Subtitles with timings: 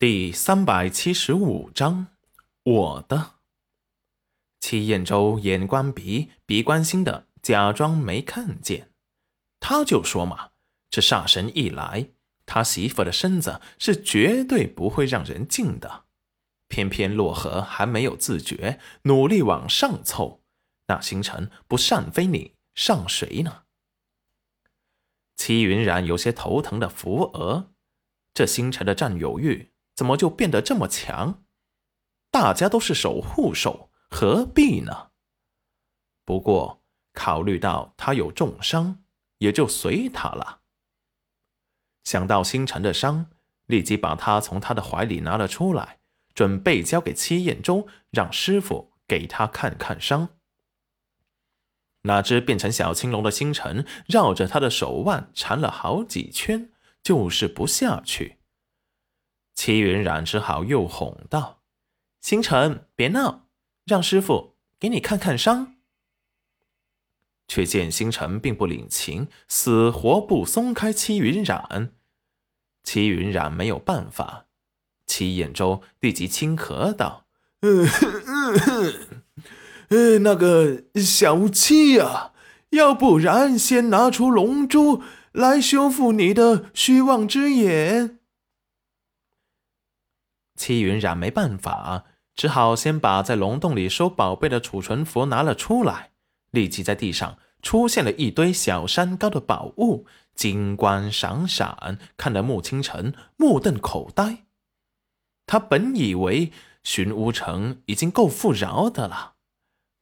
[0.00, 2.06] 第三百七十五章，
[2.62, 3.32] 我的。
[4.58, 8.92] 戚彦周眼观鼻，鼻观心的，假装没看见。
[9.60, 10.52] 他就说嘛，
[10.88, 12.08] 这煞神一来，
[12.46, 16.04] 他媳妇的身子是绝对不会让人进的。
[16.68, 20.40] 偏偏洛河还没有自觉，努力往上凑，
[20.86, 23.64] 那星辰不上飞你，上谁呢？
[25.36, 27.72] 戚云染有些头疼的扶额，
[28.32, 29.69] 这星辰的占有欲。
[30.00, 31.44] 怎么就变得这么强？
[32.30, 35.10] 大家都是守护兽，何必呢？
[36.24, 36.82] 不过
[37.12, 39.02] 考虑到他有重伤，
[39.40, 40.60] 也就随他了。
[42.02, 43.26] 想到星辰的伤，
[43.66, 45.98] 立即把他从他的怀里拿了出来，
[46.32, 50.30] 准备交给戚彦周，让师傅给他看看伤。
[52.04, 58.39] 哪知变成小青龙的星辰绕着他的手腕缠了好几圈，就是不下去。
[59.60, 61.60] 戚云染只好又哄道
[62.22, 63.46] ：“星辰，别闹，
[63.84, 65.74] 让师傅给你看看伤。”
[67.46, 71.92] 却见星辰并不领情，死活不松开戚云染。
[72.82, 74.46] 戚云染没有办法，
[75.04, 77.26] 戚彦周立即轻咳道
[77.60, 79.24] ：“嗯哼嗯
[79.90, 82.32] 嗯，那个小七呀，
[82.70, 88.16] 要不然先拿出龙珠来修复你的虚妄之眼。”
[90.60, 92.04] 戚云染没办法，
[92.36, 96.10] 只好先把在龙洞里收宝贝的储存符拿了出来。
[96.50, 104.44] 立即在地上出现了一堆小山高的宝物，金光闪闪，看得穆清晨目瞪口呆。
[105.46, 109.36] 他本以为寻乌城已经够富饶的了，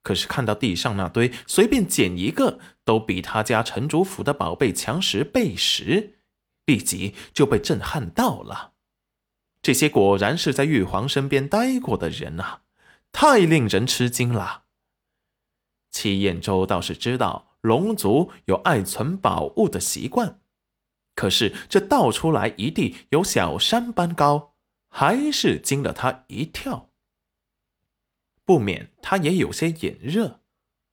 [0.02, 6.14] 可是看到地上那堆随便捡一个都比他家城主府的宝贝强十倍时，
[6.66, 8.72] 立即就被震撼到了。
[9.68, 12.62] 这些果然是在玉皇身边待过的人啊，
[13.12, 14.64] 太令人吃惊了。
[15.90, 20.40] 戚彦周倒是知道龙族有爱存宝物的习惯，
[21.14, 24.54] 可是这倒出来一地有小山般高，
[24.88, 26.88] 还是惊了他一跳。
[28.46, 30.40] 不免他也有些眼热，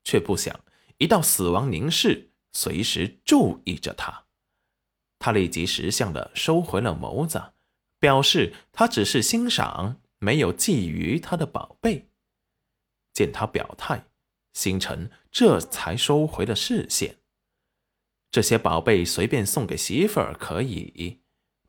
[0.04, 0.54] 却不想
[0.98, 4.26] 一道死亡凝视，随时注意着他。
[5.18, 7.42] 他立即识相的收回了眸子。
[8.00, 12.10] 表示他只是欣赏，没有觊觎他的宝贝。
[13.14, 14.08] 见他表态，
[14.54, 17.18] 星辰这才收回了视线。
[18.30, 21.22] 这些宝贝随便送给媳妇儿可以，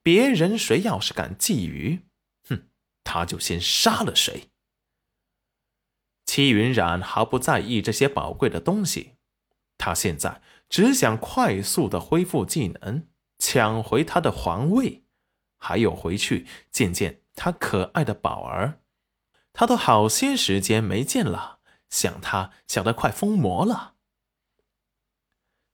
[0.03, 2.01] 别人谁要是敢觊觎，
[2.49, 2.69] 哼，
[3.05, 4.51] 他就先杀了谁。
[6.25, 9.13] 戚云染毫不在意这些宝贵的东西，
[9.79, 13.07] 他现在只想快速的恢复技能，
[13.39, 15.06] 抢回他的皇位。
[15.67, 18.79] 还有回去见见他可爱的宝儿，
[19.53, 21.59] 他都好些时间没见了，
[21.91, 23.95] 想他想得快疯魔了。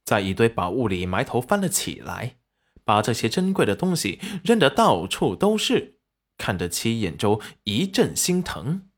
[0.02, 2.36] 在一堆宝物里埋头翻了起来，
[2.84, 5.98] 把这些珍贵的东西扔得到处都是，
[6.38, 8.88] 看得七眼周一阵心疼。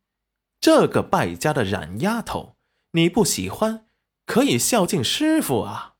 [0.60, 2.56] 这个败家的染丫头，
[2.92, 3.88] 你不喜欢
[4.24, 5.96] 可以孝敬师傅啊！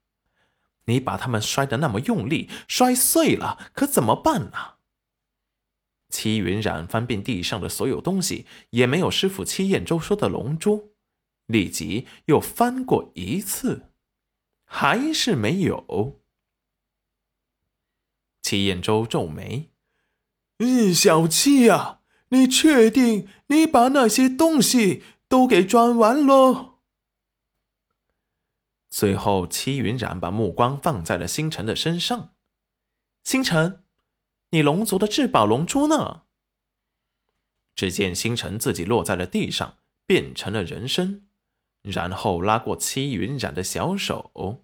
[0.85, 4.74] 你把他们摔得那么用力，摔碎了可怎么办呢？
[6.15, 10.95] 戚云染翻遍地上的所有东西，也没有师傅戚彦周说的龙珠。
[11.47, 13.91] 立即又翻过一次，
[14.65, 16.23] 还是没有。
[18.41, 19.71] 戚彦周皱眉
[20.59, 21.99] ：“嗯，小七呀，
[22.29, 26.79] 你确定你把那些东西都给装完喽？”
[28.89, 32.37] 随后，戚云染把目光放在了星辰的身上。
[33.25, 33.84] 星辰。
[34.55, 36.27] 你龙族的至宝龙珠呢？
[37.75, 41.27] 只见星辰自己落在了地上，变成了人身，
[41.83, 44.63] 然后拉过戚云染的小手，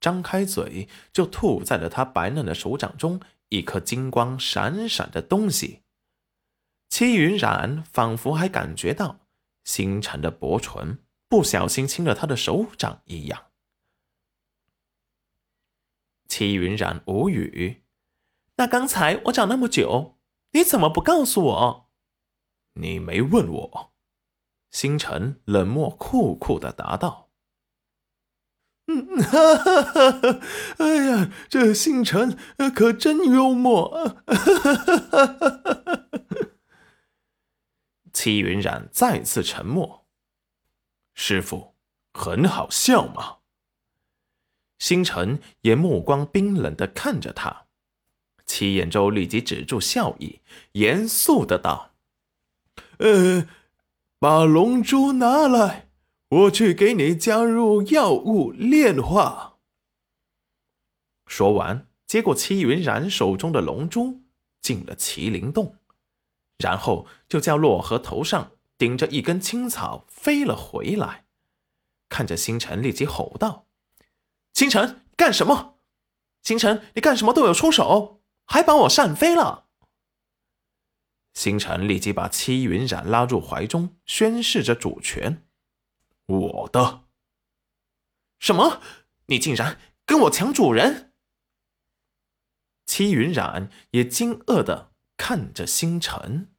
[0.00, 3.20] 张开嘴就吐在了他白嫩的手掌中
[3.50, 5.82] 一颗金光闪闪的东西。
[6.88, 9.20] 戚云染仿佛还感觉到
[9.62, 13.50] 星辰的薄唇不小心亲了他的手掌一样。
[16.26, 17.81] 戚云染无语。
[18.56, 20.18] 那刚才我找那么久，
[20.50, 21.88] 你怎么不告诉我？
[22.74, 23.92] 你没问我。
[24.70, 27.30] 星辰冷漠酷酷的答道
[28.88, 30.40] ：“嗯，哈哈哈哈！
[30.78, 32.38] 哎呀，这星辰
[32.74, 36.02] 可真幽默。”哈哈哈哈哈！
[38.12, 40.06] 戚云染再次沉默。
[41.14, 41.74] 师傅，
[42.14, 43.38] 很好笑吗？
[44.78, 47.66] 星辰也目光冰冷的看着他。
[48.52, 50.40] 齐彦周立即止住笑意，
[50.72, 51.94] 严肃的道
[53.00, 53.48] ：“呃，
[54.18, 55.88] 把龙珠拿来，
[56.28, 59.56] 我去给你加入药物炼化。”
[61.26, 64.20] 说完，接过戚云染手中的龙珠，
[64.60, 65.78] 进了麒麟洞，
[66.58, 71.24] 然后就叫洛河头上顶着一根青草飞了回来。
[72.10, 73.64] 看着星辰，立即吼道
[74.52, 75.78] ：“星辰，干什么？
[76.42, 79.68] 星辰，你干什么都要出手！”还把我扇飞了。
[81.34, 85.46] 星辰立即把戚云染拉入怀中，宣示着主权
[86.26, 87.04] ：“我的。”
[88.38, 88.82] 什么？
[89.26, 91.14] 你竟然跟我抢主人？
[92.84, 96.51] 戚云染也惊愕的看着星辰。